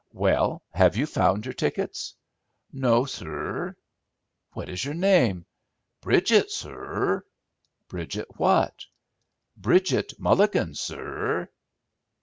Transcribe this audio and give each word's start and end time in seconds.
"Well, 0.13 0.63
have 0.71 0.97
you 0.97 1.05
found 1.05 1.45
your 1.45 1.53
tickets?" 1.53 2.15
"No, 2.73 3.05
sur." 3.05 3.75
"What 4.53 4.67
is 4.67 4.83
your 4.83 4.95
name?" 4.95 5.45
"Bridget, 6.01 6.49
sur." 6.49 7.23
"Bridget 7.87 8.27
what?" 8.39 8.83
"Bridget 9.55 10.15
Mulligan, 10.19 10.73
sur." 10.73 11.49